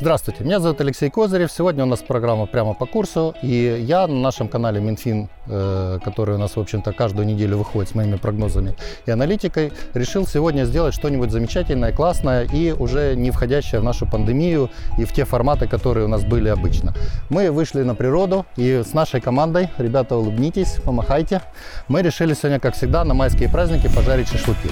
Здравствуйте, 0.00 0.44
меня 0.44 0.60
зовут 0.60 0.80
Алексей 0.80 1.10
Козырев. 1.10 1.52
Сегодня 1.52 1.84
у 1.84 1.86
нас 1.86 2.00
программа 2.00 2.46
прямо 2.46 2.72
по 2.72 2.86
курсу. 2.86 3.34
И 3.42 3.84
я 3.86 4.06
на 4.06 4.14
нашем 4.14 4.48
канале 4.48 4.80
Минфин, 4.80 5.28
э, 5.46 5.98
который 6.02 6.36
у 6.36 6.38
нас, 6.38 6.56
в 6.56 6.58
общем-то, 6.58 6.94
каждую 6.94 7.26
неделю 7.26 7.58
выходит 7.58 7.90
с 7.90 7.94
моими 7.94 8.16
прогнозами 8.16 8.74
и 9.04 9.10
аналитикой, 9.10 9.74
решил 9.92 10.26
сегодня 10.26 10.64
сделать 10.64 10.94
что-нибудь 10.94 11.30
замечательное, 11.30 11.92
классное 11.92 12.44
и 12.50 12.72
уже 12.72 13.14
не 13.14 13.30
входящее 13.30 13.82
в 13.82 13.84
нашу 13.84 14.06
пандемию 14.06 14.70
и 14.96 15.04
в 15.04 15.12
те 15.12 15.26
форматы, 15.26 15.68
которые 15.68 16.06
у 16.06 16.08
нас 16.08 16.24
были 16.24 16.48
обычно. 16.48 16.94
Мы 17.28 17.50
вышли 17.50 17.82
на 17.82 17.94
природу 17.94 18.46
и 18.56 18.82
с 18.82 18.94
нашей 18.94 19.20
командой, 19.20 19.68
ребята, 19.76 20.16
улыбнитесь, 20.16 20.78
помахайте, 20.82 21.42
мы 21.88 22.00
решили 22.00 22.32
сегодня, 22.32 22.58
как 22.58 22.74
всегда, 22.74 23.04
на 23.04 23.12
майские 23.12 23.50
праздники 23.50 23.94
пожарить 23.94 24.28
шашлыки. 24.28 24.70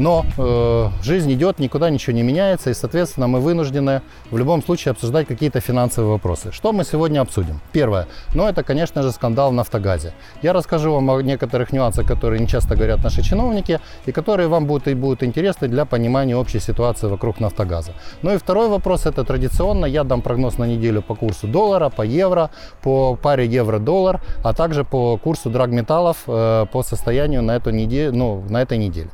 Но 0.00 0.24
э, 0.38 0.88
жизнь 1.02 1.30
идет, 1.34 1.58
никуда 1.58 1.90
ничего 1.90 2.16
не 2.16 2.22
меняется, 2.22 2.70
и, 2.70 2.74
соответственно, 2.74 3.26
мы 3.26 3.40
вынуждены 3.40 4.00
в 4.30 4.38
любом 4.38 4.62
случае 4.62 4.92
обсуждать 4.92 5.28
какие-то 5.28 5.60
финансовые 5.60 6.12
вопросы. 6.12 6.52
Что 6.52 6.72
мы 6.72 6.84
сегодня 6.84 7.20
обсудим? 7.20 7.60
Первое. 7.72 8.06
Ну, 8.34 8.48
это, 8.48 8.62
конечно 8.62 9.02
же, 9.02 9.12
скандал 9.12 9.50
в 9.50 9.52
«Нафтогазе». 9.52 10.14
Я 10.40 10.54
расскажу 10.54 10.90
вам 10.94 11.10
о 11.10 11.20
некоторых 11.20 11.70
нюансах, 11.72 12.06
которые 12.06 12.40
не 12.40 12.48
часто 12.48 12.76
говорят 12.76 13.04
наши 13.04 13.22
чиновники, 13.22 13.78
и 14.06 14.12
которые 14.12 14.48
вам 14.48 14.64
будут, 14.64 14.88
и 14.88 14.94
будут 14.94 15.22
интересны 15.22 15.68
для 15.68 15.84
понимания 15.84 16.34
общей 16.34 16.60
ситуации 16.60 17.06
вокруг 17.06 17.38
«Нафтогаза». 17.38 17.92
Ну 18.22 18.32
и 18.32 18.38
второй 18.38 18.70
вопрос, 18.70 19.04
это 19.04 19.22
традиционно, 19.22 19.84
я 19.84 20.04
дам 20.04 20.22
прогноз 20.22 20.56
на 20.56 20.64
неделю 20.64 21.02
по 21.02 21.14
курсу 21.14 21.46
доллара, 21.46 21.90
по 21.90 22.00
евро, 22.00 22.48
по 22.80 23.16
паре 23.16 23.44
евро-доллар, 23.44 24.22
а 24.42 24.54
также 24.54 24.82
по 24.84 25.18
курсу 25.18 25.50
драгметаллов 25.50 26.16
э, 26.26 26.64
по 26.72 26.82
состоянию 26.82 27.42
на, 27.42 27.56
эту 27.56 27.70
неделю, 27.70 28.16
ну, 28.16 28.44
на 28.48 28.62
этой 28.62 28.78
неделе. 28.78 29.10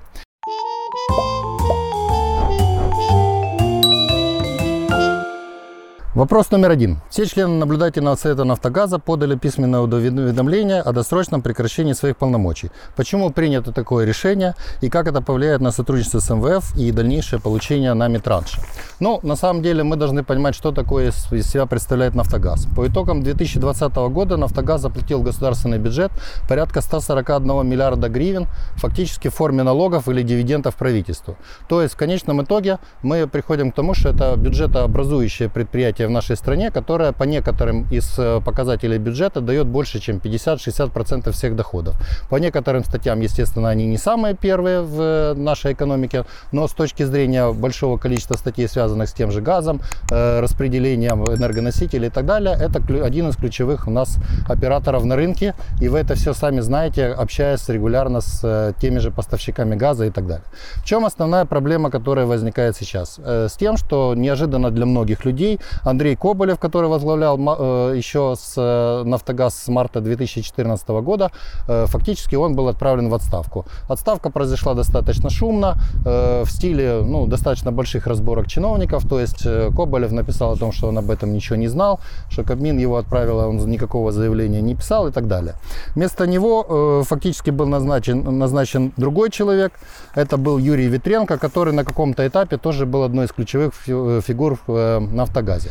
Вопрос 6.16 6.50
номер 6.50 6.70
один. 6.70 7.00
Все 7.10 7.26
члены 7.26 7.58
наблюдательного 7.58 8.16
совета 8.16 8.44
«Нафтогаза» 8.44 8.98
подали 8.98 9.36
письменное 9.36 9.80
уведомление 9.80 10.80
о 10.80 10.92
досрочном 10.92 11.42
прекращении 11.42 11.92
своих 11.92 12.16
полномочий. 12.16 12.70
Почему 12.96 13.28
принято 13.28 13.70
такое 13.70 14.06
решение 14.06 14.54
и 14.80 14.88
как 14.88 15.08
это 15.08 15.20
повлияет 15.20 15.60
на 15.60 15.72
сотрудничество 15.72 16.20
с 16.20 16.30
МВФ 16.30 16.74
и 16.78 16.90
дальнейшее 16.90 17.38
получение 17.38 17.92
нами 17.92 18.16
транша? 18.16 18.62
Ну, 18.98 19.20
на 19.22 19.36
самом 19.36 19.60
деле 19.60 19.82
мы 19.82 19.96
должны 19.96 20.24
понимать, 20.24 20.54
что 20.54 20.72
такое 20.72 21.08
из 21.10 21.46
себя 21.46 21.66
представляет 21.66 22.14
«Нафтогаз». 22.14 22.66
По 22.74 22.86
итогам 22.86 23.22
2020 23.22 23.94
года 24.08 24.38
«Нафтогаз» 24.38 24.80
заплатил 24.80 25.20
государственный 25.20 25.76
бюджет 25.78 26.12
порядка 26.48 26.80
141 26.80 27.66
миллиарда 27.68 28.08
гривен, 28.08 28.46
фактически 28.76 29.28
в 29.28 29.34
форме 29.34 29.62
налогов 29.64 30.08
или 30.08 30.22
дивидендов 30.22 30.76
правительству. 30.76 31.36
То 31.68 31.82
есть 31.82 31.92
в 31.92 31.98
конечном 31.98 32.42
итоге 32.42 32.78
мы 33.02 33.26
приходим 33.26 33.70
к 33.70 33.74
тому, 33.74 33.92
что 33.92 34.08
это 34.08 34.34
бюджетообразующее 34.36 35.50
предприятие 35.50 36.05
в 36.06 36.10
нашей 36.10 36.36
стране, 36.36 36.70
которая 36.70 37.12
по 37.12 37.24
некоторым 37.24 37.86
из 37.90 38.18
э, 38.18 38.40
показателей 38.44 38.98
бюджета 38.98 39.40
дает 39.40 39.66
больше, 39.66 40.00
чем 40.00 40.16
50-60% 40.16 41.30
всех 41.32 41.56
доходов. 41.56 41.96
По 42.30 42.36
некоторым 42.36 42.84
статьям, 42.84 43.20
естественно, 43.20 43.68
они 43.68 43.86
не 43.86 43.98
самые 43.98 44.34
первые 44.34 44.80
в 44.80 45.00
э, 45.00 45.34
нашей 45.34 45.72
экономике, 45.72 46.24
но 46.52 46.68
с 46.68 46.72
точки 46.72 47.04
зрения 47.04 47.52
большого 47.52 47.98
количества 47.98 48.36
статей, 48.36 48.68
связанных 48.68 49.08
с 49.08 49.12
тем 49.12 49.30
же 49.30 49.40
газом, 49.40 49.80
э, 50.10 50.40
распределением 50.40 51.24
энергоносителей 51.24 52.08
и 52.08 52.10
так 52.10 52.26
далее, 52.26 52.56
это 52.58 52.82
один 53.04 53.28
из 53.28 53.36
ключевых 53.36 53.86
у 53.86 53.90
нас 53.90 54.18
операторов 54.48 55.04
на 55.04 55.16
рынке. 55.16 55.54
И 55.80 55.88
вы 55.88 55.98
это 55.98 56.14
все 56.14 56.34
сами 56.34 56.60
знаете, 56.60 57.06
общаясь 57.06 57.68
регулярно 57.68 58.20
с 58.20 58.74
теми 58.80 58.98
же 58.98 59.10
поставщиками 59.10 59.76
газа 59.76 60.06
и 60.06 60.10
так 60.10 60.26
далее. 60.26 60.44
В 60.76 60.84
чем 60.84 61.04
основная 61.04 61.44
проблема, 61.44 61.90
которая 61.90 62.26
возникает 62.26 62.76
сейчас? 62.76 63.18
С 63.18 63.56
тем, 63.58 63.76
что 63.76 64.14
неожиданно 64.14 64.70
для 64.70 64.86
многих 64.86 65.24
людей 65.24 65.60
Андрей 65.96 66.14
Коболев, 66.14 66.58
который 66.58 66.90
возглавлял 66.90 67.38
э, 67.38 67.94
еще 67.96 68.34
с 68.38 68.52
э, 68.58 69.02
Нафтогаз 69.04 69.54
с 69.54 69.68
марта 69.68 70.02
2014 70.02 70.88
года, 70.88 71.30
э, 71.68 71.86
фактически 71.86 72.34
он 72.34 72.54
был 72.54 72.68
отправлен 72.68 73.08
в 73.08 73.14
отставку. 73.14 73.64
Отставка 73.88 74.28
произошла 74.28 74.74
достаточно 74.74 75.30
шумно, 75.30 75.76
в 76.04 76.46
стиле 76.48 77.00
ну, 77.02 77.26
достаточно 77.26 77.72
больших 77.72 78.06
разборок 78.06 78.46
чиновников. 78.46 79.08
То 79.08 79.20
есть 79.20 79.42
Коболев 79.76 80.12
написал 80.12 80.52
о 80.52 80.56
том, 80.56 80.72
что 80.72 80.88
он 80.88 80.98
об 80.98 81.10
этом 81.10 81.32
ничего 81.32 81.56
не 81.56 81.68
знал, 81.68 82.00
что 82.28 82.42
Кабмин 82.42 82.78
его 82.78 82.96
отправил, 82.96 83.40
а 83.40 83.46
он 83.46 83.56
никакого 83.70 84.12
заявления 84.12 84.60
не 84.60 84.74
писал 84.74 85.08
и 85.08 85.12
так 85.12 85.26
далее. 85.26 85.54
Вместо 85.94 86.26
него 86.26 87.02
фактически 87.04 87.50
был 87.50 87.66
назначен, 87.66 88.38
назначен 88.38 88.92
другой 88.96 89.30
человек. 89.30 89.72
Это 90.14 90.36
был 90.36 90.58
Юрий 90.58 90.88
Ветренко, 90.88 91.38
который 91.38 91.72
на 91.72 91.84
каком-то 91.84 92.22
этапе 92.26 92.58
тоже 92.58 92.84
был 92.84 93.02
одной 93.02 93.24
из 93.24 93.32
ключевых 93.32 93.72
фигур 93.74 94.58
в 94.66 95.00
Нафтогазе. 95.00 95.70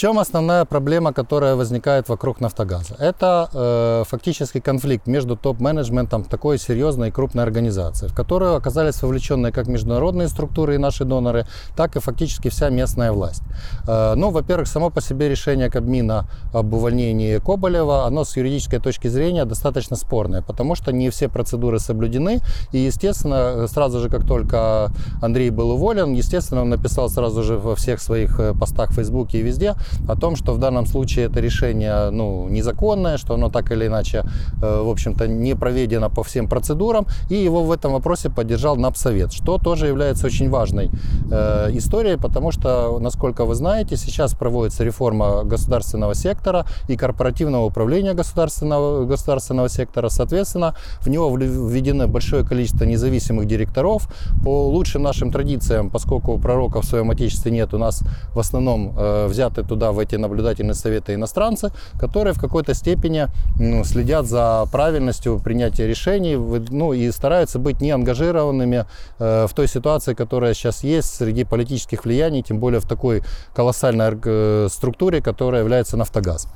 Чем 0.00 0.18
основная 0.18 0.64
проблема, 0.64 1.12
которая 1.12 1.56
возникает 1.56 2.08
вокруг 2.08 2.40
Нафтогаза? 2.40 2.94
Это 2.98 3.50
э, 3.52 4.04
фактически 4.08 4.58
конфликт 4.58 5.06
между 5.06 5.36
топ-менеджментом 5.36 6.24
такой 6.24 6.58
серьезной 6.58 7.08
и 7.08 7.10
крупной 7.10 7.44
организации, 7.44 8.06
в 8.06 8.14
которую 8.14 8.54
оказались 8.54 9.02
вовлечены 9.02 9.52
как 9.52 9.66
международные 9.66 10.28
структуры 10.28 10.76
и 10.76 10.78
наши 10.78 11.04
доноры, 11.04 11.44
так 11.76 11.96
и 11.96 12.00
фактически 12.00 12.48
вся 12.48 12.70
местная 12.70 13.12
власть. 13.12 13.42
Э, 13.86 14.14
ну, 14.16 14.30
во-первых, 14.30 14.68
само 14.68 14.88
по 14.88 15.02
себе 15.02 15.28
решение 15.28 15.68
Кабмина 15.68 16.24
об 16.54 16.72
увольнении 16.72 17.36
Коболева, 17.36 18.06
оно 18.06 18.24
с 18.24 18.34
юридической 18.38 18.78
точки 18.78 19.08
зрения 19.08 19.44
достаточно 19.44 19.96
спорное, 19.96 20.40
потому 20.40 20.76
что 20.76 20.92
не 20.92 21.10
все 21.10 21.28
процедуры 21.28 21.78
соблюдены, 21.78 22.40
и, 22.72 22.78
естественно, 22.78 23.66
сразу 23.68 24.00
же, 24.00 24.08
как 24.08 24.26
только 24.26 24.92
Андрей 25.20 25.50
был 25.50 25.72
уволен, 25.72 26.14
естественно, 26.14 26.62
он 26.62 26.70
написал 26.70 27.10
сразу 27.10 27.42
же 27.42 27.58
во 27.58 27.74
всех 27.74 28.00
своих 28.00 28.40
э, 28.40 28.54
постах 28.54 28.92
в 28.92 28.94
Фейсбуке 28.94 29.40
и 29.40 29.42
везде, 29.42 29.74
о 30.08 30.16
том, 30.16 30.36
что 30.36 30.52
в 30.52 30.58
данном 30.58 30.86
случае 30.86 31.26
это 31.26 31.40
решение 31.40 32.10
ну, 32.10 32.48
незаконное, 32.48 33.18
что 33.18 33.34
оно 33.34 33.50
так 33.50 33.72
или 33.72 33.86
иначе, 33.86 34.24
э, 34.62 34.82
в 34.82 34.88
общем-то, 34.88 35.26
не 35.26 35.54
проведено 35.54 36.10
по 36.10 36.22
всем 36.22 36.48
процедурам, 36.48 37.06
и 37.28 37.34
его 37.34 37.64
в 37.64 37.72
этом 37.72 37.92
вопросе 37.92 38.30
поддержал 38.30 38.76
НАПСовет, 38.76 39.32
что 39.32 39.58
тоже 39.58 39.86
является 39.86 40.26
очень 40.26 40.50
важной 40.50 40.90
э, 41.30 41.70
историей, 41.74 42.16
потому 42.16 42.52
что, 42.52 42.98
насколько 43.00 43.44
вы 43.44 43.54
знаете, 43.54 43.96
сейчас 43.96 44.34
проводится 44.34 44.84
реформа 44.84 45.44
государственного 45.44 46.14
сектора 46.14 46.64
и 46.88 46.96
корпоративного 46.96 47.64
управления 47.64 48.14
государственного, 48.14 49.04
государственного 49.06 49.68
сектора. 49.68 50.08
Соответственно, 50.08 50.74
в 51.00 51.08
него 51.08 51.34
введено 51.36 52.06
большое 52.08 52.44
количество 52.44 52.84
независимых 52.84 53.46
директоров. 53.46 54.08
По 54.44 54.68
лучшим 54.68 55.02
нашим 55.02 55.30
традициям, 55.30 55.90
поскольку 55.90 56.38
пророков 56.38 56.84
в 56.84 56.88
своем 56.88 57.10
отечестве 57.10 57.50
нет, 57.52 57.74
у 57.74 57.78
нас 57.78 58.02
в 58.34 58.38
основном 58.38 58.94
э, 58.96 59.26
взяты 59.26 59.62
туда 59.62 59.79
в 59.88 59.98
эти 59.98 60.16
наблюдательные 60.16 60.74
советы 60.74 61.14
иностранцы, 61.14 61.72
которые 61.98 62.34
в 62.34 62.40
какой-то 62.40 62.74
степени 62.74 63.28
ну, 63.58 63.84
следят 63.84 64.26
за 64.26 64.66
правильностью 64.70 65.38
принятия 65.38 65.86
решений 65.86 66.36
ну, 66.70 66.92
и 66.92 67.10
стараются 67.10 67.58
быть 67.58 67.80
неангажированными 67.80 68.84
э, 69.18 69.46
в 69.48 69.54
той 69.54 69.68
ситуации, 69.68 70.14
которая 70.14 70.54
сейчас 70.54 70.84
есть 70.84 71.14
среди 71.14 71.44
политических 71.44 72.04
влияний, 72.04 72.42
тем 72.42 72.58
более 72.58 72.80
в 72.80 72.86
такой 72.86 73.22
колоссальной 73.54 74.18
э, 74.24 74.68
структуре, 74.70 75.20
которая 75.20 75.62
является 75.62 75.96
Нафтогаз. 75.96 76.48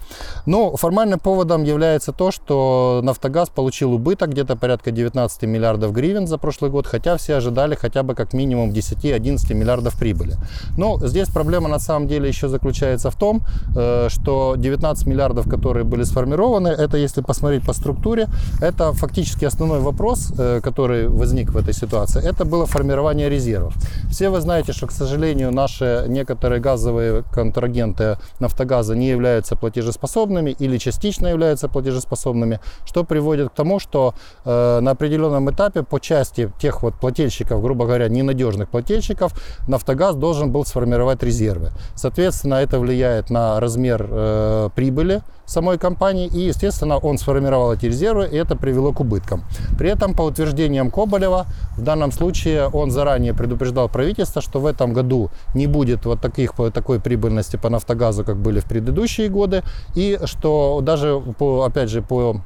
Но 0.46 0.76
формальным 0.76 1.18
поводом 1.18 1.64
является 1.64 2.12
то, 2.12 2.30
что 2.30 3.00
Нафтогаз 3.02 3.48
получил 3.48 3.92
убыток 3.92 4.30
где-то 4.30 4.56
порядка 4.56 4.90
19 4.90 5.42
миллиардов 5.42 5.92
гривен 5.92 6.26
за 6.26 6.38
прошлый 6.38 6.70
год, 6.70 6.86
хотя 6.86 7.16
все 7.16 7.36
ожидали 7.36 7.74
хотя 7.74 8.02
бы 8.02 8.14
как 8.14 8.32
минимум 8.32 8.70
10-11 8.70 9.54
миллиардов 9.54 9.98
прибыли. 9.98 10.34
Но 10.76 10.98
здесь 11.06 11.28
проблема 11.28 11.68
на 11.68 11.78
самом 11.78 12.08
деле 12.08 12.28
еще 12.28 12.48
заключается 12.48 13.03
заключается 13.04 13.10
в 13.10 13.16
том, 13.16 13.42
э, 13.76 14.08
что 14.10 14.56
19 14.56 15.06
миллиардов, 15.06 15.48
которые 15.48 15.84
были 15.84 16.04
сформированы, 16.04 16.68
это, 16.68 16.96
если 16.96 17.22
посмотреть 17.22 17.64
по 17.66 17.72
структуре, 17.72 18.26
это 18.62 18.92
фактически 18.92 19.46
основной 19.46 19.80
вопрос, 19.80 20.32
э, 20.38 20.60
который 20.62 21.08
возник 21.08 21.52
в 21.52 21.56
этой 21.56 21.74
ситуации, 21.74 22.22
это 22.22 22.44
было 22.44 22.66
формирование 22.66 23.30
резервов. 23.30 23.74
Все 24.10 24.28
вы 24.28 24.40
знаете, 24.40 24.72
что, 24.72 24.86
к 24.86 24.92
сожалению, 24.92 25.52
наши 25.52 26.04
некоторые 26.08 26.60
газовые 26.60 27.22
контрагенты 27.32 28.16
нафтогаза 28.40 28.94
не 28.96 29.08
являются 29.08 29.56
платежеспособными 29.56 30.54
или 30.62 30.78
частично 30.78 31.28
являются 31.28 31.68
платежеспособными, 31.68 32.58
что 32.86 33.04
приводит 33.04 33.48
к 33.48 33.54
тому, 33.54 33.80
что 33.80 34.14
э, 34.44 34.80
на 34.80 34.90
определенном 34.90 35.48
этапе 35.50 35.82
по 35.82 35.98
части 35.98 36.50
тех 36.60 36.82
вот 36.82 36.94
плательщиков, 36.94 37.60
грубо 37.62 37.84
говоря, 37.84 38.08
ненадежных 38.08 38.68
плательщиков, 38.68 39.32
Нафтогаз 39.68 40.16
должен 40.16 40.50
был 40.50 40.64
сформировать 40.64 41.22
резервы. 41.22 41.70
Соответственно, 41.94 42.62
это 42.62 42.78
влияет 42.78 42.93
влияет 42.94 43.30
на 43.30 43.60
размер 43.60 44.06
э, 44.08 44.68
прибыли 44.74 45.22
самой 45.46 45.78
компании. 45.78 46.28
И, 46.28 46.40
естественно, 46.46 46.96
он 46.98 47.18
сформировал 47.18 47.72
эти 47.72 47.86
резервы, 47.86 48.28
и 48.32 48.36
это 48.36 48.56
привело 48.56 48.92
к 48.92 49.00
убыткам. 49.00 49.42
При 49.76 49.90
этом, 49.90 50.14
по 50.14 50.22
утверждениям 50.22 50.90
Коболева, 50.90 51.46
в 51.76 51.82
данном 51.82 52.12
случае 52.12 52.68
он 52.68 52.90
заранее 52.90 53.34
предупреждал 53.34 53.88
правительство, 53.88 54.40
что 54.40 54.60
в 54.60 54.66
этом 54.66 54.92
году 54.92 55.30
не 55.54 55.66
будет 55.66 56.06
вот 56.06 56.20
таких, 56.20 56.52
такой 56.72 57.00
прибыльности 57.00 57.56
по 57.56 57.68
нафтогазу, 57.68 58.24
как 58.24 58.36
были 58.36 58.60
в 58.60 58.64
предыдущие 58.64 59.28
годы, 59.28 59.62
и 59.96 60.18
что 60.24 60.80
даже, 60.82 61.20
по, 61.38 61.64
опять 61.64 61.90
же, 61.90 62.00
по 62.00 62.40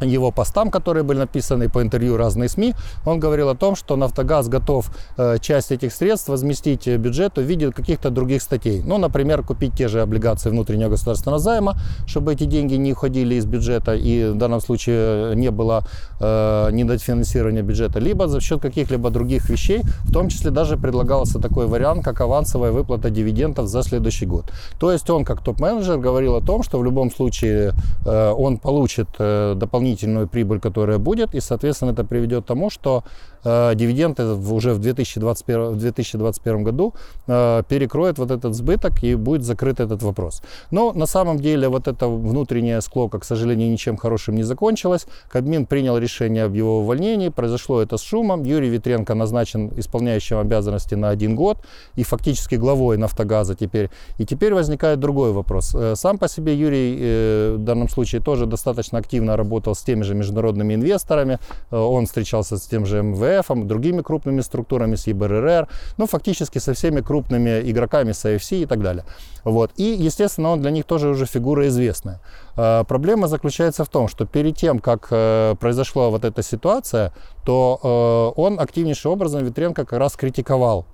его 0.00 0.30
постам, 0.30 0.70
которые 0.70 1.02
были 1.02 1.18
написаны 1.18 1.68
по 1.68 1.82
интервью 1.82 2.16
разные 2.16 2.48
СМИ, 2.48 2.74
он 3.04 3.20
говорил 3.20 3.48
о 3.48 3.54
том, 3.54 3.76
что 3.76 3.96
«Нафтогаз» 3.96 4.48
готов 4.48 4.90
э, 5.16 5.38
часть 5.40 5.72
этих 5.72 5.92
средств 5.92 6.28
возместить 6.28 6.86
бюджету 6.86 7.40
в 7.40 7.44
виде 7.44 7.70
каких-то 7.70 8.10
других 8.10 8.42
статей. 8.42 8.82
Ну, 8.84 8.98
например, 8.98 9.42
купить 9.42 9.74
те 9.74 9.88
же 9.88 10.02
облигации 10.02 10.50
внутреннего 10.50 10.90
государственного 10.90 11.38
займа, 11.38 11.76
чтобы 12.06 12.32
эти 12.32 12.44
деньги 12.44 12.74
не 12.74 12.92
уходили 12.92 13.34
из 13.34 13.46
бюджета 13.46 13.94
и 13.94 14.30
в 14.30 14.36
данном 14.36 14.60
случае 14.60 15.36
не 15.36 15.50
было 15.50 15.86
э, 16.20 16.70
недофинансирования 16.72 17.62
бюджета, 17.62 18.00
либо 18.00 18.28
за 18.28 18.40
счет 18.40 18.60
каких-либо 18.60 19.10
других 19.10 19.48
вещей, 19.48 19.82
в 20.04 20.12
том 20.12 20.28
числе 20.28 20.50
даже 20.50 20.76
предлагался 20.76 21.38
такой 21.38 21.66
вариант, 21.66 22.04
как 22.04 22.20
авансовая 22.20 22.72
выплата 22.72 23.10
дивидендов 23.10 23.68
за 23.68 23.82
следующий 23.82 24.26
год. 24.26 24.44
То 24.78 24.92
есть 24.92 25.08
он, 25.10 25.24
как 25.24 25.42
топ-менеджер, 25.42 25.98
говорил 25.98 26.36
о 26.36 26.40
том, 26.40 26.62
что 26.62 26.78
в 26.78 26.84
любом 26.84 27.10
случае 27.10 27.72
э, 28.04 28.30
он 28.30 28.58
получит 28.58 29.08
э, 29.18 29.54
дополнительные 29.56 29.83
дополнительную 29.84 30.28
прибыль, 30.28 30.60
которая 30.60 30.98
будет, 30.98 31.34
и, 31.34 31.40
соответственно, 31.40 31.92
это 31.92 32.04
приведет 32.04 32.44
к 32.44 32.46
тому, 32.46 32.70
что 32.70 33.04
дивиденды 33.44 34.24
уже 34.24 34.72
в 34.74 34.78
2021, 34.78 35.70
в 35.70 35.76
2021 35.76 36.64
году 36.64 36.94
э, 37.26 37.62
перекроют 37.68 38.18
вот 38.18 38.30
этот 38.30 38.54
сбыток 38.54 39.04
и 39.04 39.14
будет 39.14 39.44
закрыт 39.44 39.80
этот 39.80 40.02
вопрос. 40.02 40.42
Но 40.70 40.92
на 40.92 41.06
самом 41.06 41.38
деле 41.38 41.68
вот 41.68 41.88
эта 41.88 42.08
внутренняя 42.08 42.80
склока, 42.80 43.18
к 43.18 43.24
сожалению, 43.24 43.70
ничем 43.70 43.96
хорошим 43.96 44.34
не 44.34 44.42
закончилась. 44.42 45.06
Кабмин 45.28 45.66
принял 45.66 45.98
решение 45.98 46.44
об 46.44 46.54
его 46.54 46.80
увольнении, 46.80 47.28
произошло 47.28 47.82
это 47.82 47.96
с 47.96 48.02
шумом. 48.02 48.44
Юрий 48.44 48.68
Витренко 48.68 49.14
назначен 49.14 49.70
исполняющим 49.76 50.38
обязанности 50.38 50.94
на 50.94 51.10
один 51.10 51.36
год 51.36 51.58
и 51.96 52.02
фактически 52.02 52.56
главой 52.56 52.96
«Нафтогаза» 52.96 53.54
теперь. 53.54 53.90
И 54.18 54.24
теперь 54.24 54.54
возникает 54.54 55.00
другой 55.00 55.32
вопрос. 55.32 55.74
Э, 55.74 55.94
сам 55.96 56.18
по 56.18 56.28
себе 56.28 56.54
Юрий 56.54 56.98
э, 57.00 57.54
в 57.58 57.64
данном 57.64 57.88
случае 57.88 58.20
тоже 58.20 58.46
достаточно 58.46 58.98
активно 58.98 59.36
работал 59.36 59.74
с 59.74 59.82
теми 59.82 60.02
же 60.02 60.14
международными 60.14 60.74
инвесторами, 60.74 61.38
э, 61.70 61.76
он 61.76 62.06
встречался 62.06 62.56
с 62.56 62.66
тем 62.66 62.86
же 62.86 63.02
МВФ, 63.02 63.33
другими 63.42 64.02
крупными 64.02 64.40
структурами, 64.42 64.96
с 64.96 65.06
ЕБРР, 65.06 65.68
ну, 65.96 66.06
фактически 66.06 66.58
со 66.58 66.72
всеми 66.72 67.00
крупными 67.00 67.60
игроками, 67.70 68.12
с 68.12 68.24
AFC 68.24 68.62
и 68.62 68.66
так 68.66 68.82
далее. 68.82 69.04
Вот. 69.44 69.70
И, 69.76 69.84
естественно, 69.84 70.50
он 70.50 70.60
для 70.60 70.70
них 70.70 70.84
тоже 70.84 71.08
уже 71.08 71.26
фигура 71.26 71.66
известная. 71.68 72.20
Э, 72.56 72.84
проблема 72.86 73.28
заключается 73.28 73.84
в 73.84 73.88
том, 73.88 74.08
что 74.08 74.26
перед 74.26 74.56
тем, 74.56 74.78
как 74.78 75.08
э, 75.10 75.54
произошла 75.60 76.08
вот 76.08 76.24
эта 76.24 76.42
ситуация, 76.42 77.12
то 77.44 78.32
он 78.36 78.58
активнейшим 78.58 79.12
образом 79.12 79.44
Витренко 79.44 79.84
как 79.84 79.98
раз 79.98 80.16
критиковал 80.16 80.86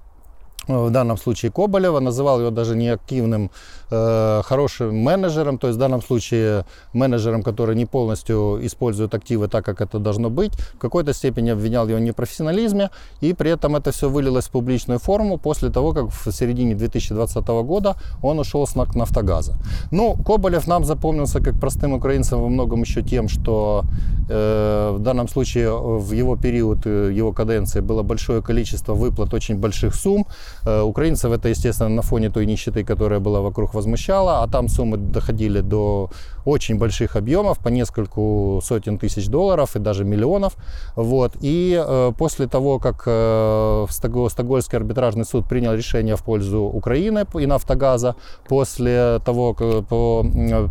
в 0.70 0.90
данном 0.90 1.16
случае 1.18 1.50
Коболева, 1.50 2.00
называл 2.00 2.40
его 2.40 2.50
даже 2.50 2.76
не 2.76 2.88
активным, 2.88 3.50
э, 3.90 4.42
хорошим 4.44 4.96
менеджером, 4.96 5.58
то 5.58 5.66
есть 5.68 5.76
в 5.76 5.80
данном 5.80 6.02
случае 6.02 6.64
менеджером, 6.92 7.42
который 7.42 7.76
не 7.76 7.86
полностью 7.86 8.58
использует 8.62 9.14
активы 9.14 9.48
так, 9.48 9.64
как 9.64 9.80
это 9.80 9.98
должно 9.98 10.30
быть, 10.30 10.52
в 10.74 10.78
какой-то 10.78 11.12
степени 11.12 11.50
обвинял 11.50 11.88
его 11.88 11.98
в 11.98 12.02
непрофессионализме, 12.02 12.90
и 13.22 13.34
при 13.34 13.50
этом 13.50 13.76
это 13.76 13.90
все 13.90 14.08
вылилось 14.08 14.46
в 14.46 14.50
публичную 14.50 14.98
форму 14.98 15.38
после 15.38 15.70
того, 15.70 15.92
как 15.92 16.04
в 16.10 16.32
середине 16.32 16.74
2020 16.74 17.48
года 17.48 17.96
он 18.22 18.38
ушел 18.38 18.66
с 18.66 18.74
Нафтогаза. 18.74 19.54
Ну, 19.90 20.16
Коболев 20.26 20.66
нам 20.66 20.84
запомнился 20.84 21.40
как 21.40 21.60
простым 21.60 21.92
украинцам 21.92 22.40
во 22.40 22.48
многом 22.48 22.82
еще 22.82 23.02
тем, 23.02 23.28
что 23.28 23.84
э, 24.28 24.92
в 24.96 25.00
данном 25.00 25.28
случае 25.28 25.70
в 25.70 26.12
его 26.12 26.36
период, 26.36 26.86
э, 26.86 27.12
его 27.12 27.32
каденции 27.32 27.80
было 27.80 28.02
большое 28.02 28.42
количество 28.42 28.94
выплат 28.94 29.34
очень 29.34 29.56
больших 29.56 29.94
сумм, 29.94 30.26
Э, 30.59 30.59
украинцев 30.64 31.32
это, 31.32 31.48
естественно, 31.48 31.88
на 31.88 32.02
фоне 32.02 32.30
той 32.30 32.46
нищеты, 32.46 32.84
которая 32.84 33.20
была 33.20 33.40
вокруг, 33.40 33.74
возмущала, 33.74 34.42
а 34.42 34.48
там 34.48 34.68
суммы 34.68 34.96
доходили 34.96 35.60
до 35.60 36.10
очень 36.44 36.78
больших 36.78 37.16
объемов, 37.16 37.58
по 37.58 37.68
нескольку 37.68 38.60
сотен 38.64 38.98
тысяч 38.98 39.28
долларов 39.28 39.76
и 39.76 39.78
даже 39.78 40.04
миллионов. 40.04 40.56
Вот. 40.96 41.32
И 41.40 41.80
э, 41.82 42.12
после 42.16 42.46
того, 42.46 42.78
как 42.78 43.02
э, 43.06 43.86
Стокгольмский 43.90 44.78
арбитражный 44.78 45.24
суд 45.24 45.48
принял 45.48 45.74
решение 45.74 46.16
в 46.16 46.22
пользу 46.22 46.60
Украины 46.62 47.24
и 47.38 47.46
Нафтогаза, 47.46 48.14
после 48.48 49.20
того, 49.24 49.54
как 49.54 49.86
по, 49.86 50.24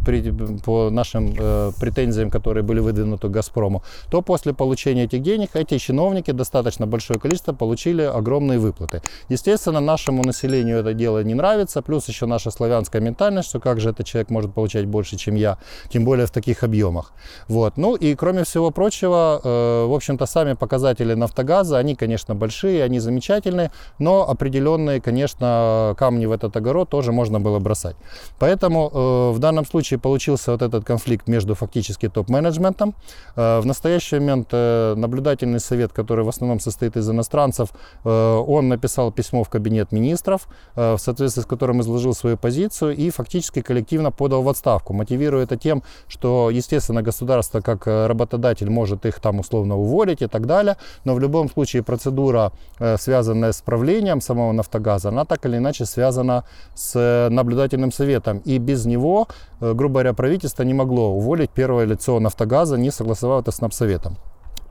при, 0.06 0.32
по 0.66 0.90
нашим 0.90 1.34
э, 1.38 1.72
претензиям, 1.80 2.30
которые 2.30 2.64
были 2.64 2.80
выдвинуты 2.80 3.30
Газпрому, 3.30 3.84
то 4.10 4.22
после 4.22 4.54
получения 4.54 5.04
этих 5.04 5.22
денег 5.22 5.50
эти 5.54 5.78
чиновники, 5.78 6.32
достаточно 6.32 6.88
большое 6.88 7.20
количество, 7.20 7.54
получили 7.54 8.02
огромные 8.02 8.60
выплаты. 8.60 9.02
Естественно, 9.30 9.79
нашему 9.80 10.24
населению 10.24 10.80
это 10.80 10.94
дело 10.94 11.24
не 11.24 11.34
нравится, 11.34 11.81
плюс 11.81 12.08
еще 12.08 12.26
наша 12.26 12.52
славянская 12.52 13.02
ментальность, 13.02 13.50
что 13.50 13.60
как 13.60 13.80
же 13.80 13.90
этот 13.90 14.06
человек 14.06 14.30
может 14.30 14.54
получать 14.54 14.86
больше, 14.86 15.18
чем 15.18 15.36
я 15.36 15.58
тем 15.90 16.06
более 16.06 16.26
в 16.26 16.31
таких 16.31 16.64
объемах. 16.64 17.14
Вот. 17.48 17.78
Ну 17.78 17.96
и 17.96 18.16
кроме 18.16 18.44
всего 18.44 18.72
прочего, 18.72 19.42
э, 19.44 19.86
в 19.88 19.94
общем-то, 19.94 20.26
сами 20.26 20.54
показатели 20.54 21.16
Нафтогаза, 21.16 21.78
они, 21.78 21.96
конечно, 21.96 22.36
большие, 22.36 22.84
они 22.84 23.00
замечательные, 23.00 23.72
но 24.00 24.30
определенные, 24.30 25.02
конечно, 25.02 25.96
камни 25.98 26.26
в 26.26 26.31
этот 26.31 26.56
огород 26.58 26.90
тоже 26.90 27.12
можно 27.12 27.40
было 27.40 27.60
бросать. 27.60 27.96
Поэтому 28.40 28.90
э, 28.94 29.31
в 29.36 29.40
данном 29.40 29.66
случае 29.66 30.00
получился 30.00 30.52
вот 30.52 30.62
этот 30.62 30.86
конфликт 30.86 31.28
между 31.28 31.56
фактически 31.56 32.10
топ-менеджментом. 32.10 32.94
Э, 33.36 33.60
в 33.60 33.66
настоящий 33.66 34.20
момент 34.20 34.52
наблюдательный 34.52 35.60
совет, 35.60 35.94
который 35.94 36.26
в 36.26 36.30
основном 36.30 36.60
состоит 36.60 36.98
из 36.98 37.10
иностранцев, 37.10 37.70
он 38.04 38.68
написал 38.68 39.12
письмо 39.12 39.44
в 39.44 39.50
кабинет 39.50 39.69
министров, 39.92 40.48
в 40.75 40.98
соответствии 40.98 41.42
с 41.42 41.45
которым 41.45 41.81
изложил 41.81 42.13
свою 42.13 42.38
позицию 42.38 42.95
и 42.95 43.10
фактически 43.10 43.62
коллективно 43.62 44.12
подал 44.12 44.44
в 44.44 44.50
отставку, 44.50 44.94
мотивируя 44.94 45.44
это 45.44 45.57
тем, 45.57 45.83
что, 46.07 46.50
естественно, 46.50 47.01
государство 47.01 47.62
как 47.62 47.88
э, 47.88 48.07
работодатель 48.07 48.69
может 48.69 49.06
их 49.06 49.19
там 49.19 49.39
условно 49.39 49.77
уволить 49.77 50.21
и 50.21 50.27
так 50.27 50.45
далее, 50.45 50.77
но 51.06 51.13
в 51.13 51.19
любом 51.19 51.50
случае 51.50 51.83
процедура, 51.83 52.51
э, 52.80 52.98
связанная 52.98 53.51
с 53.51 53.62
правлением 53.62 54.21
самого 54.21 54.51
«Нафтогаза», 54.51 55.10
она 55.10 55.25
так 55.25 55.45
или 55.45 55.57
иначе 55.57 55.86
связана 55.86 56.44
с 56.75 56.95
э, 56.95 57.30
наблюдательным 57.30 57.92
советом, 57.92 58.42
и 58.45 58.57
без 58.57 58.86
него, 58.86 59.27
грубо 59.60 60.00
говоря, 60.00 60.13
правительство 60.13 60.63
не 60.63 60.74
могло 60.74 61.12
уволить 61.12 61.51
первое 61.51 61.86
лицо 61.86 62.19
«Нафтогаза», 62.19 62.77
не 62.77 62.92
согласовав 62.92 63.42
это 63.42 63.51
с 63.51 63.62
Напсоветом. 63.62 64.18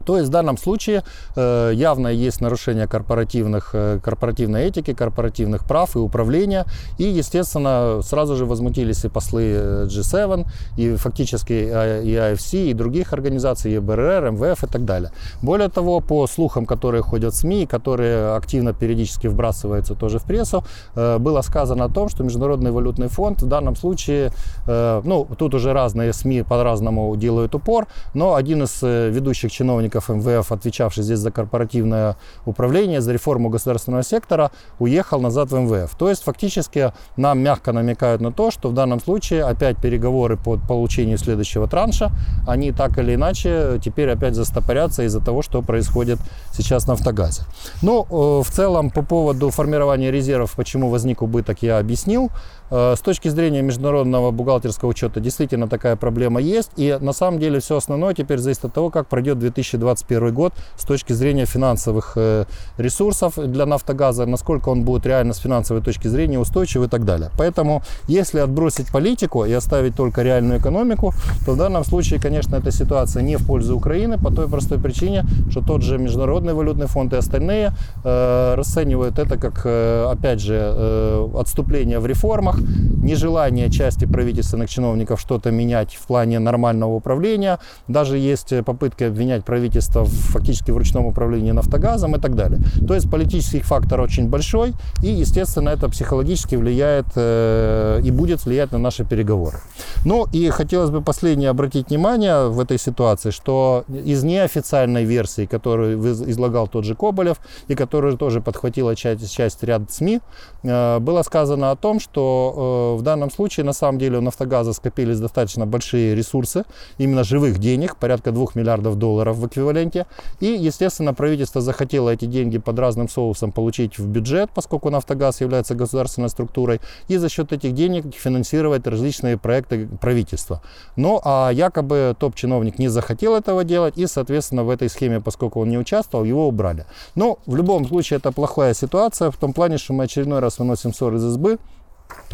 То 0.08 0.16
есть 0.16 0.28
в 0.28 0.32
данном 0.32 0.56
случае 0.56 1.02
э, 1.36 1.72
явно 1.74 2.08
есть 2.08 2.40
нарушение 2.40 2.86
корпоративных, 2.86 3.74
э, 3.74 4.00
корпоративной 4.02 4.64
этики, 4.64 4.94
корпоративных 4.94 5.66
прав 5.66 5.96
и 5.96 5.98
управления. 5.98 6.64
И, 6.96 7.04
естественно, 7.04 8.00
сразу 8.02 8.34
же 8.34 8.46
возмутились 8.46 9.04
и 9.04 9.08
послы 9.08 9.42
э, 9.42 9.86
G7, 9.86 10.46
и 10.78 10.96
фактически 10.96 11.52
и 11.52 12.14
IFC, 12.16 12.70
и 12.70 12.72
других 12.72 13.12
организаций, 13.12 13.74
и 13.74 13.78
БРР, 13.78 14.30
МВФ 14.30 14.64
и 14.64 14.66
так 14.66 14.86
далее. 14.86 15.10
Более 15.42 15.68
того, 15.68 16.00
по 16.00 16.26
слухам, 16.26 16.64
которые 16.64 17.02
ходят 17.02 17.34
в 17.34 17.36
СМИ, 17.36 17.66
которые 17.66 18.34
активно 18.34 18.72
периодически 18.72 19.26
вбрасываются 19.26 19.94
тоже 19.94 20.18
в 20.18 20.22
прессу, 20.22 20.64
э, 20.96 21.18
было 21.18 21.42
сказано 21.42 21.84
о 21.84 21.88
том, 21.90 22.08
что 22.08 22.24
Международный 22.24 22.70
валютный 22.70 23.08
фонд 23.08 23.42
в 23.42 23.46
данном 23.46 23.76
случае, 23.76 24.32
э, 24.66 25.02
ну, 25.04 25.26
тут 25.36 25.54
уже 25.54 25.74
разные 25.74 26.14
СМИ 26.14 26.44
по-разному 26.44 27.14
делают 27.16 27.54
упор, 27.54 27.86
но 28.14 28.36
один 28.36 28.62
из 28.62 28.82
э, 28.82 29.10
ведущих 29.10 29.52
чиновников 29.52 29.97
сотрудников 30.00 30.08
МВФ, 30.08 30.52
отвечавший 30.52 31.04
здесь 31.04 31.18
за 31.18 31.30
корпоративное 31.30 32.16
управление, 32.46 33.00
за 33.00 33.12
реформу 33.12 33.48
государственного 33.48 34.02
сектора, 34.02 34.50
уехал 34.78 35.20
назад 35.20 35.50
в 35.50 35.58
МВФ. 35.58 35.94
То 35.96 36.08
есть 36.08 36.24
фактически 36.24 36.92
нам 37.16 37.38
мягко 37.38 37.72
намекают 37.72 38.20
на 38.20 38.32
то, 38.32 38.50
что 38.50 38.68
в 38.68 38.74
данном 38.74 39.00
случае 39.00 39.44
опять 39.44 39.76
переговоры 39.76 40.36
по 40.36 40.58
получению 40.58 41.18
следующего 41.18 41.66
транша, 41.66 42.10
они 42.46 42.72
так 42.72 42.98
или 42.98 43.14
иначе 43.14 43.80
теперь 43.84 44.10
опять 44.10 44.34
застопорятся 44.34 45.02
из-за 45.02 45.20
того, 45.20 45.42
что 45.42 45.62
происходит 45.62 46.18
сейчас 46.52 46.86
на 46.86 46.94
автогазе. 46.94 47.42
Ну, 47.82 48.04
э, 48.10 48.42
в 48.42 48.50
целом 48.50 48.90
по 48.90 49.02
поводу 49.02 49.50
формирования 49.50 50.10
резервов, 50.10 50.54
почему 50.56 50.90
возник 50.90 51.22
убыток, 51.22 51.62
я 51.62 51.78
объяснил. 51.78 52.30
Э, 52.70 52.94
с 52.96 53.00
точки 53.00 53.28
зрения 53.28 53.62
международного 53.62 54.30
бухгалтерского 54.30 54.90
учета 54.90 55.20
действительно 55.20 55.68
такая 55.68 55.96
проблема 55.96 56.40
есть. 56.40 56.70
И 56.76 56.96
на 57.00 57.12
самом 57.12 57.40
деле 57.40 57.60
все 57.60 57.76
основное 57.76 58.14
теперь 58.14 58.38
зависит 58.38 58.64
от 58.64 58.74
того, 58.74 58.90
как 58.90 59.08
пройдет 59.08 59.38
2021 59.38 60.34
год 60.34 60.52
с 60.76 60.84
точки 60.84 61.12
зрения 61.12 61.46
финансовых 61.46 62.12
э, 62.16 62.44
ресурсов 62.76 63.34
для 63.36 63.66
Нафтогаза, 63.66 64.26
насколько 64.26 64.68
он 64.68 64.84
будет 64.84 65.06
реально 65.06 65.32
с 65.32 65.38
финансовой 65.38 65.82
точки 65.82 66.08
зрения 66.08 66.38
устойчив 66.38 66.82
и 66.82 66.88
так 66.88 67.04
далее. 67.04 67.30
Поэтому 67.38 67.82
если 68.06 68.40
отбросить 68.40 68.90
политику 68.92 69.44
и 69.44 69.52
оставить 69.52 69.94
только 69.94 70.22
реальную 70.22 70.60
экономику, 70.60 71.12
то 71.46 71.52
в 71.52 71.56
данном 71.56 71.84
случае, 71.84 72.20
конечно, 72.20 72.56
эта 72.56 72.70
ситуация 72.70 73.22
не 73.22 73.36
в 73.36 73.46
пользу 73.46 73.76
Украины 73.76 74.18
по 74.18 74.30
той 74.30 74.48
простой 74.48 74.78
причине, 74.78 75.24
что 75.50 75.60
тот 75.60 75.82
же 75.82 75.98
Международный 75.98 76.54
валютный 76.54 76.86
фонд 76.86 77.12
и 77.12 77.16
остальные 77.16 77.72
э, 78.04 78.54
расценивают 78.54 79.18
это 79.18 79.38
как, 79.38 79.62
э, 79.64 80.06
опять 80.10 80.40
же, 80.40 80.54
э, 80.54 81.28
отступление 81.38 81.98
в 81.98 82.06
реформах, 82.06 82.57
нежелание 82.58 83.70
части 83.70 84.04
правительственных 84.04 84.68
чиновников 84.70 85.20
что-то 85.20 85.50
менять 85.50 85.94
в 85.94 86.06
плане 86.06 86.38
нормального 86.38 86.94
управления, 86.94 87.58
даже 87.88 88.18
есть 88.18 88.52
попытки 88.64 89.04
обвинять 89.04 89.44
правительство 89.44 90.04
в, 90.04 90.10
фактически 90.10 90.70
в 90.70 90.76
ручном 90.76 91.06
управлении 91.06 91.52
нафтогазом 91.52 92.16
и 92.16 92.20
так 92.20 92.34
далее. 92.34 92.60
То 92.86 92.94
есть 92.94 93.10
политический 93.10 93.60
фактор 93.60 94.00
очень 94.00 94.28
большой, 94.28 94.72
и, 95.02 95.08
естественно, 95.08 95.70
это 95.70 95.88
психологически 95.88 96.56
влияет 96.56 97.06
э, 97.16 98.00
и 98.04 98.10
будет 98.10 98.44
влиять 98.44 98.72
на 98.72 98.78
наши 98.78 99.04
переговоры. 99.04 99.58
Ну 100.04 100.26
и 100.32 100.48
хотелось 100.50 100.90
бы 100.90 101.00
последнее 101.00 101.50
обратить 101.50 101.88
внимание 101.88 102.48
в 102.48 102.60
этой 102.60 102.78
ситуации, 102.78 103.30
что 103.30 103.84
из 103.88 104.24
неофициальной 104.24 105.04
версии, 105.04 105.46
которую 105.46 105.98
излагал 106.30 106.68
тот 106.68 106.84
же 106.84 106.94
Коболев, 106.94 107.38
и 107.68 107.74
которую 107.74 108.16
тоже 108.16 108.40
подхватила 108.40 108.94
часть, 108.96 109.32
часть 109.32 109.62
ряд 109.62 109.90
СМИ, 109.90 110.20
э, 110.62 110.98
было 110.98 111.22
сказано 111.22 111.70
о 111.70 111.76
том, 111.76 112.00
что 112.00 112.47
э, 112.54 112.98
в 112.98 113.02
данном 113.02 113.30
случае 113.30 113.64
на 113.64 113.72
самом 113.72 113.98
деле 113.98 114.18
у 114.18 114.20
«Нафтогаза» 114.20 114.72
скопились 114.72 115.20
достаточно 115.20 115.66
большие 115.66 116.14
ресурсы, 116.14 116.64
именно 116.98 117.24
живых 117.24 117.58
денег, 117.58 117.96
порядка 117.96 118.32
2 118.32 118.46
миллиардов 118.54 118.96
долларов 118.96 119.36
в 119.36 119.46
эквиваленте. 119.46 120.06
И, 120.40 120.46
естественно, 120.46 121.14
правительство 121.14 121.60
захотело 121.60 122.10
эти 122.10 122.24
деньги 122.24 122.58
под 122.58 122.78
разным 122.78 123.08
соусом 123.08 123.52
получить 123.52 123.98
в 123.98 124.06
бюджет, 124.06 124.50
поскольку 124.54 124.90
«Нафтогаз» 124.90 125.40
является 125.40 125.74
государственной 125.74 126.28
структурой, 126.28 126.80
и 127.08 127.16
за 127.16 127.28
счет 127.28 127.52
этих 127.52 127.74
денег 127.74 128.14
финансировать 128.14 128.86
различные 128.86 129.36
проекты 129.36 129.88
правительства. 130.00 130.62
Но 130.96 131.20
а 131.24 131.50
якобы 131.50 132.16
топ-чиновник 132.18 132.78
не 132.78 132.88
захотел 132.88 133.34
этого 133.34 133.64
делать, 133.64 133.98
и, 133.98 134.06
соответственно, 134.06 134.64
в 134.64 134.70
этой 134.70 134.88
схеме, 134.88 135.20
поскольку 135.20 135.60
он 135.60 135.68
не 135.68 135.78
участвовал, 135.78 136.24
его 136.24 136.48
убрали. 136.48 136.86
Но 137.14 137.38
в 137.46 137.56
любом 137.56 137.86
случае 137.86 138.18
это 138.18 138.32
плохая 138.32 138.74
ситуация 138.74 139.30
в 139.30 139.36
том 139.36 139.52
плане, 139.52 139.78
что 139.78 139.92
мы 139.92 140.04
очередной 140.04 140.40
раз 140.40 140.58
выносим 140.58 140.92
ссор 140.92 141.14
из 141.14 141.24
избы, 141.24 141.58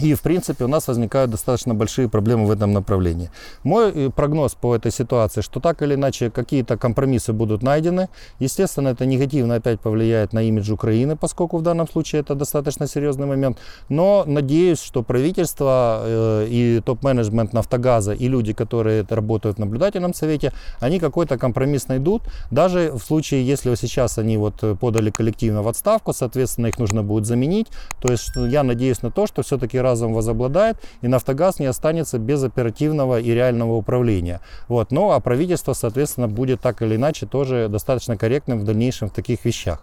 и, 0.03 0.15
в 0.15 0.23
принципе, 0.23 0.65
у 0.65 0.69
нас 0.69 0.89
возникают 0.89 1.31
достаточно 1.31 1.75
большие 1.75 2.09
проблемы 2.09 2.47
в 2.47 2.51
этом 2.51 2.73
направлении. 2.73 3.31
Мой 3.63 3.93
э, 3.95 4.11
прогноз 4.11 4.55
по 4.55 4.75
этой 4.75 4.91
ситуации, 4.91 5.41
что 5.41 5.61
так 5.61 5.83
или 5.83 5.95
иначе 5.95 6.31
какие-то 6.31 6.77
компромиссы 6.77 7.33
будут 7.33 7.63
найдены. 7.63 8.09
Естественно, 8.41 8.89
это 8.89 9.07
негативно 9.07 9.55
опять 9.55 9.81
повлияет 9.81 10.33
на 10.33 10.43
имидж 10.43 10.73
Украины, 10.73 11.17
поскольку 11.17 11.59
в 11.59 11.63
данном 11.63 11.89
случае 11.89 12.23
это 12.23 12.35
достаточно 12.35 12.89
серьезный 12.89 13.27
момент. 13.27 13.59
Но 13.89 14.25
надеюсь, 14.27 14.83
что 14.83 15.03
правительство 15.03 16.01
э, 16.05 16.47
и 16.49 16.81
топ-менеджмент 16.85 17.53
Нафтогаза 17.53 18.15
и 18.15 18.29
люди, 18.29 18.53
которые 18.53 19.07
работают 19.09 19.57
в 19.57 19.61
наблюдательном 19.61 20.13
совете, 20.13 20.53
они 20.81 20.99
какой-то 20.99 21.39
компромисс 21.39 21.87
найдут. 21.87 22.23
Даже 22.51 22.91
в 22.93 23.01
случае, 23.01 23.47
если 23.47 23.75
сейчас 23.77 24.19
они 24.19 24.39
вот 24.39 24.79
подали 24.81 25.11
коллективно 25.11 25.63
в 25.63 25.69
отставку, 25.69 26.13
соответственно, 26.13 26.67
их 26.67 26.79
нужно 26.79 27.05
будет 27.05 27.27
заменить. 27.27 27.69
То 28.01 28.11
есть 28.11 28.33
я 28.35 28.65
надеюсь 28.65 29.03
на 29.03 29.13
то, 29.13 29.29
что 29.29 29.43
все-таки 29.43 29.64
все-таки 29.65 29.79
разом 29.79 30.13
возобладает, 30.13 30.77
и 31.03 31.09
«Нафтогаз» 31.09 31.59
не 31.61 31.67
останется 31.67 32.19
без 32.19 32.45
оперативного 32.45 33.21
и 33.21 33.35
реального 33.35 33.75
управления. 33.75 34.41
Вот. 34.69 34.93
Ну, 34.93 35.11
а 35.11 35.21
правительство, 35.21 35.75
соответственно, 35.75 36.29
будет 36.29 36.61
так 36.61 36.83
или 36.83 36.97
иначе 36.97 37.27
тоже 37.27 37.69
достаточно 37.71 38.17
корректным 38.17 38.59
в 38.59 38.65
дальнейшем 38.65 39.09
в 39.09 39.13
таких 39.13 39.45
вещах. 39.45 39.83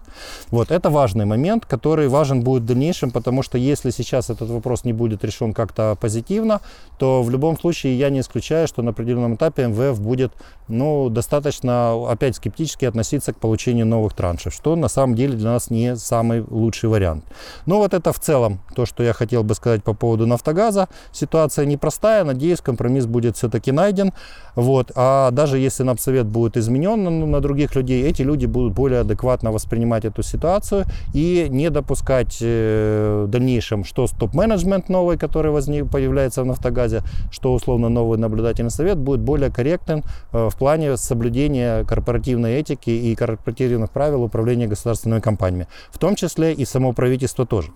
Вот. 0.52 0.72
Это 0.72 0.90
важный 0.90 1.26
момент, 1.26 1.66
который 1.66 2.08
важен 2.08 2.42
будет 2.42 2.64
в 2.64 2.66
дальнейшем, 2.66 3.12
потому 3.12 3.44
что 3.44 3.58
если 3.58 3.92
сейчас 3.92 4.30
этот 4.30 4.50
вопрос 4.50 4.86
не 4.86 4.94
будет 4.94 5.24
решен 5.24 5.54
как-то 5.54 5.98
позитивно, 6.00 6.60
то 7.00 7.24
в 7.24 7.30
любом 7.32 7.58
случае 7.58 7.98
я 7.98 8.10
не 8.10 8.20
исключаю, 8.20 8.68
что 8.68 8.84
на 8.84 8.92
определенном 8.92 9.36
этапе 9.36 9.68
МВФ 9.68 10.00
будет 10.00 10.32
ну, 10.72 11.10
достаточно 11.10 12.10
опять 12.10 12.36
скептически 12.36 12.86
относиться 12.86 13.34
к 13.34 13.38
получению 13.38 13.86
новых 13.86 14.14
траншев, 14.14 14.54
что 14.54 14.76
на 14.76 14.88
самом 14.88 15.16
деле 15.16 15.36
для 15.36 15.52
нас 15.52 15.70
не 15.70 15.96
самый 15.96 16.44
лучший 16.50 16.90
вариант. 16.90 17.26
Но 17.66 17.78
вот 17.78 17.94
это 17.94 18.12
в 18.14 18.20
целом 18.20 18.60
то, 18.76 18.86
что 18.86 19.04
я 19.04 19.14
хотел 19.14 19.44
бы 19.44 19.56
сказать 19.56 19.84
по 19.84 19.94
поводу 19.94 20.26
«Нафтогаза». 20.26 20.88
Ситуация 21.12 21.66
непростая, 21.66 22.24
надеюсь, 22.24 22.62
компромисс 22.62 23.06
будет 23.06 23.38
все-таки 23.38 23.72
найден. 23.72 24.14
Вот. 24.56 24.92
А 24.96 25.32
даже 25.32 25.58
если 25.58 25.84
Напсовет 25.84 26.26
будет 26.26 26.58
изменен 26.58 27.04
на, 27.04 27.10
на 27.10 27.40
других 27.42 27.76
людей, 27.76 28.04
эти 28.04 28.22
люди 28.22 28.46
будут 28.46 28.74
более 28.74 29.02
адекватно 29.02 29.52
воспринимать 29.52 30.06
эту 30.06 30.24
ситуацию 30.24 30.86
и 31.14 31.48
не 31.50 31.70
допускать 31.70 32.38
э, 32.42 33.26
в 33.26 33.30
дальнейшем, 33.30 33.84
что 33.84 34.08
топ-менеджмент 34.08 34.90
новый, 34.90 35.18
который 35.18 35.52
возник, 35.52 35.90
появляется 35.90 36.44
в 36.44 36.46
«Нафтогазе», 36.46 37.02
что 37.32 37.54
условно 37.54 37.90
новый 37.90 38.18
наблюдательный 38.18 38.72
совет 38.72 38.98
будет 38.98 39.22
более 39.22 39.52
корректным 39.52 40.04
э, 40.32 40.50
в 40.50 40.56
плане 40.62 40.96
соблюдения 40.96 41.84
корпоративной 41.86 42.54
этики 42.54 42.92
и 42.92 43.16
корпоративных 43.16 43.90
правил 43.90 44.22
управления 44.22 44.68
государственными 44.68 45.20
компаниями, 45.20 45.68
в 45.90 45.98
том 45.98 46.14
числе 46.16 46.54
и 46.54 46.66
само 46.66 46.94
правительство 46.94 47.48
тоже. 47.48 47.72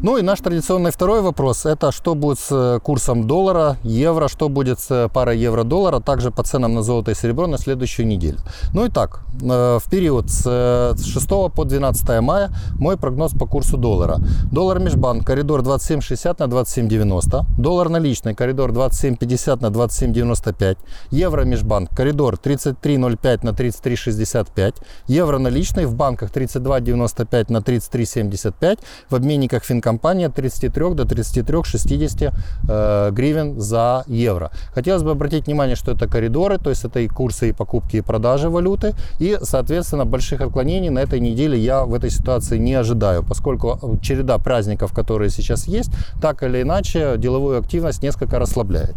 Ну 0.00 0.18
и 0.18 0.22
наш 0.22 0.40
традиционный 0.40 0.90
второй 0.90 1.22
вопрос, 1.22 1.66
это 1.66 1.90
что 1.90 2.14
будет 2.14 2.38
с 2.38 2.48
э, 2.50 2.80
курсом 2.80 3.26
доллара, 3.26 3.76
евро, 3.82 4.28
что 4.28 4.48
будет 4.48 4.78
с 4.78 4.90
э, 4.90 5.08
парой 5.08 5.38
евро-доллара, 5.38 6.00
также 6.00 6.30
по 6.30 6.42
ценам 6.42 6.74
на 6.74 6.82
золото 6.82 7.10
и 7.10 7.14
серебро 7.14 7.46
на 7.46 7.58
следующую 7.58 8.06
неделю. 8.06 8.38
Ну 8.72 8.84
и 8.84 8.88
так, 8.88 9.20
э, 9.42 9.78
в 9.82 9.90
период 9.90 10.30
с 10.30 10.94
6 10.96 11.28
по 11.54 11.64
12 11.64 12.20
мая 12.20 12.50
мой 12.78 12.96
прогноз 12.96 13.32
по 13.32 13.46
курсу 13.46 13.76
доллара. 13.76 14.18
Доллар 14.52 14.78
межбанк, 14.78 15.26
коридор 15.26 15.62
27,60 15.62 16.36
на 16.38 16.44
27,90. 16.44 17.44
Доллар 17.58 17.88
наличный, 17.88 18.34
коридор 18.34 18.70
27,50 18.70 19.62
на 19.62 19.66
27,95. 19.66 20.76
Евро 21.10 21.44
межбанк, 21.44 21.90
коридор 21.96 22.34
33,05 22.34 23.40
на 23.42 23.50
33,65. 23.50 24.74
Евро 25.08 25.38
наличный 25.38 25.86
в 25.86 25.94
банках 25.94 26.30
32,95 26.30 27.46
на 27.48 27.58
33,75. 27.58 28.78
В 29.08 29.14
обменниках 29.14 29.63
Финкомпания 29.64 30.28
от 30.28 30.34
33 30.34 30.94
до 30.94 31.04
33-60 31.04 32.32
э, 32.68 33.10
гривен 33.12 33.60
за 33.60 34.04
евро. 34.06 34.50
Хотелось 34.74 35.02
бы 35.02 35.10
обратить 35.10 35.46
внимание, 35.46 35.76
что 35.76 35.92
это 35.92 36.06
коридоры, 36.06 36.58
то 36.58 36.70
есть 36.70 36.84
это 36.84 37.00
и 37.00 37.08
курсы, 37.08 37.48
и 37.48 37.52
покупки, 37.52 37.96
и 37.96 38.00
продажи 38.00 38.48
валюты. 38.48 38.94
И, 39.18 39.38
соответственно, 39.42 40.04
больших 40.04 40.40
отклонений 40.40 40.90
на 40.90 41.00
этой 41.00 41.20
неделе 41.20 41.58
я 41.58 41.84
в 41.84 41.94
этой 41.94 42.10
ситуации 42.10 42.58
не 42.58 42.74
ожидаю, 42.74 43.22
поскольку 43.22 43.98
череда 44.02 44.38
праздников, 44.38 44.92
которые 44.92 45.30
сейчас 45.30 45.68
есть, 45.68 45.90
так 46.20 46.42
или 46.42 46.62
иначе 46.62 47.16
деловую 47.18 47.58
активность 47.58 48.02
несколько 48.02 48.38
расслабляет. 48.38 48.94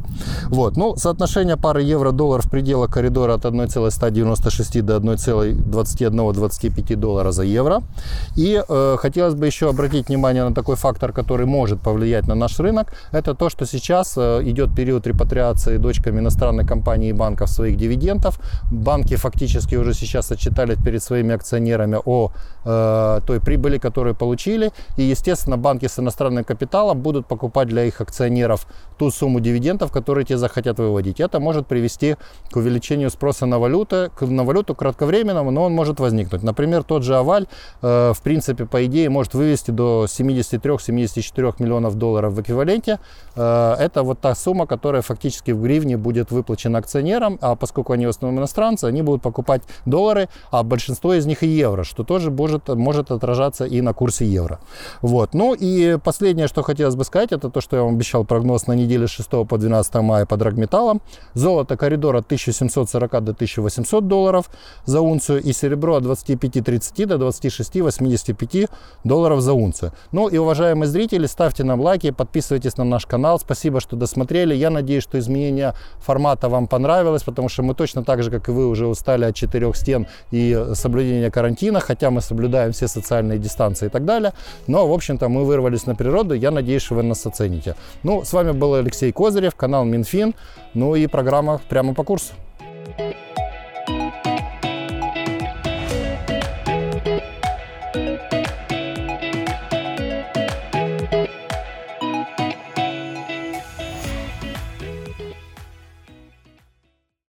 Вот. 0.50 0.78
Ну, 0.78 0.96
соотношение 0.96 1.58
пары 1.58 1.82
евро-доллар 1.84 2.42
в 2.42 2.50
пределах 2.50 2.92
коридора 2.92 3.36
от 3.36 3.46
1,196 3.46 4.86
до 4.86 4.98
1,21-25 4.98 6.96
доллара 6.96 7.32
за 7.32 7.44
евро. 7.44 7.82
И 8.36 8.62
э, 8.68 8.98
хотелось 9.00 9.36
бы 9.36 9.46
еще 9.46 9.70
обратить 9.70 10.08
внимание 10.10 10.44
на 10.44 10.54
такой 10.58 10.76
фактор, 10.76 11.14
который 11.14 11.46
может 11.46 11.82
повлиять 11.82 12.28
на 12.28 12.36
наш 12.36 12.60
рынок, 12.60 12.88
это 13.12 13.36
то, 13.36 13.50
что 13.50 13.66
сейчас 13.66 14.18
э, 14.18 14.42
идет 14.44 14.76
период 14.76 15.06
репатриации 15.08 15.78
дочками 15.78 16.20
иностранных 16.20 16.68
компаний 16.68 17.10
и 17.10 17.14
банков 17.14 17.50
своих 17.50 17.78
дивидендов. 17.78 18.40
Банки 18.72 19.16
фактически 19.18 19.76
уже 19.76 19.94
сейчас 19.94 20.32
отчитали 20.32 20.76
перед 20.76 21.04
своими 21.04 21.36
акционерами 21.36 22.00
о 22.06 22.32
э, 22.66 23.22
той 23.28 23.40
прибыли, 23.40 23.78
которую 23.78 24.16
получили. 24.16 24.72
И, 24.98 25.04
естественно, 25.04 25.58
банки 25.58 25.88
с 25.88 26.00
иностранным 26.00 26.44
капиталом 26.44 27.02
будут 27.02 27.28
покупать 27.28 27.68
для 27.68 27.84
их 27.84 28.02
акционеров 28.02 28.66
ту 28.98 29.12
сумму 29.12 29.40
дивидендов, 29.40 29.92
которые 29.92 30.26
те 30.26 30.38
захотят 30.38 30.80
выводить. 30.80 31.20
Это 31.20 31.40
может 31.40 31.68
привести 31.68 32.16
к 32.52 32.58
увеличению 32.58 33.12
спроса 33.12 33.46
на 33.46 33.60
валюту, 33.60 34.10
на 34.22 34.44
валюту 34.44 34.74
кратковременному, 34.74 35.52
но 35.52 35.64
он 35.64 35.74
может 35.74 36.00
возникнуть. 36.00 36.44
Например, 36.44 36.84
тот 36.84 37.04
же 37.04 37.16
Аваль, 37.16 37.46
э, 37.84 38.14
в 38.16 38.22
принципе, 38.24 38.66
по 38.66 38.84
идее, 38.86 39.10
может 39.10 39.36
вывести 39.36 39.72
до 39.72 40.08
70 40.08 40.47
73-74 40.52 41.56
миллионов 41.60 41.96
долларов 41.96 42.34
в 42.34 42.42
эквиваленте. 42.42 43.00
Э, 43.36 43.76
это 43.80 44.04
вот 44.04 44.20
та 44.20 44.36
сумма, 44.36 44.66
которая 44.68 45.02
фактически 45.02 45.52
в 45.52 45.62
гривне 45.62 45.98
будет 45.98 46.32
выплачена 46.32 46.80
акционерам, 46.80 47.38
а 47.42 47.56
поскольку 47.56 47.94
они 47.94 48.06
в 48.06 48.10
основном 48.10 48.40
иностранцы, 48.40 48.86
они 48.86 49.02
будут 49.02 49.22
покупать 49.22 49.62
доллары, 49.86 50.30
а 50.52 50.64
большинство 50.64 51.14
из 51.14 51.26
них 51.26 51.44
и 51.44 51.48
евро, 51.48 51.84
что 51.84 52.04
тоже 52.04 52.32
может, 52.32 52.68
может 52.70 53.12
отражаться 53.12 53.66
и 53.66 53.82
на 53.82 53.94
курсе 53.94 54.26
евро. 54.26 54.60
Вот. 55.02 55.34
Ну 55.34 55.54
и 55.54 55.98
последнее, 56.04 56.48
что 56.48 56.64
хотелось 56.64 56.96
бы 56.96 57.04
сказать, 57.04 57.32
это 57.32 57.50
то, 57.50 57.62
что 57.62 57.76
я 57.76 57.84
вам 57.84 57.96
обещал 57.96 58.26
прогноз 58.26 58.68
на 58.68 58.74
неделе 58.74 59.08
с 59.08 59.12
6 59.12 59.30
по 59.48 59.58
12 59.58 59.96
мая 59.96 60.26
по 60.26 60.38
драгметаллам. 60.38 61.02
Золото 61.34 61.78
коридор 61.78 62.16
от 62.16 62.26
1740 62.26 63.12
до 63.12 63.32
1800 63.32 64.08
долларов 64.08 64.50
за 64.86 65.02
унцию 65.02 65.42
и 65.42 65.54
серебро 65.54 65.96
от 65.96 66.04
25-30 66.04 67.06
до 67.06 67.16
26-85 67.16 68.70
долларов 69.04 69.42
за 69.42 69.54
унцию. 69.54 69.92
Ну 70.12 70.28
и 70.28 70.37
и, 70.38 70.40
уважаемые 70.40 70.88
зрители, 70.88 71.26
ставьте 71.26 71.64
нам 71.64 71.82
лайки, 71.82 72.12
подписывайтесь 72.12 72.78
на 72.78 72.84
наш 72.84 73.08
канал. 73.08 73.40
Спасибо, 73.40 73.80
что 73.80 73.96
досмотрели. 73.96 74.54
Я 74.54 74.70
надеюсь, 74.70 75.02
что 75.02 75.18
изменение 75.18 75.74
формата 76.00 76.48
вам 76.48 76.68
понравилось, 76.68 77.24
потому 77.24 77.50
что 77.50 77.64
мы 77.64 77.74
точно 77.74 78.04
так 78.04 78.22
же, 78.22 78.30
как 78.30 78.48
и 78.48 78.52
вы, 78.52 78.68
уже 78.68 78.86
устали 78.86 79.26
от 79.26 79.36
четырех 79.36 79.76
стен 79.76 80.06
и 80.30 80.66
соблюдения 80.74 81.32
карантина, 81.32 81.80
хотя 81.80 82.12
мы 82.12 82.22
соблюдаем 82.22 82.72
все 82.72 82.88
социальные 82.88 83.40
дистанции 83.40 83.88
и 83.88 83.90
так 83.90 84.06
далее. 84.06 84.34
Но, 84.68 84.88
в 84.88 84.94
общем-то, 84.94 85.28
мы 85.28 85.44
вырвались 85.44 85.88
на 85.88 85.96
природу. 85.96 86.36
Я 86.36 86.52
надеюсь, 86.52 86.84
что 86.84 86.96
вы 86.96 87.04
нас 87.04 87.26
оцените. 87.26 87.76
Ну, 88.04 88.24
с 88.24 88.32
вами 88.32 88.52
был 88.52 88.76
Алексей 88.76 89.12
Козырев, 89.12 89.56
канал 89.56 89.86
Минфин, 89.86 90.36
ну 90.76 90.96
и 90.96 91.08
программа 91.08 91.60
«Прямо 91.68 91.96
по 91.96 92.04
курсу». 92.04 92.34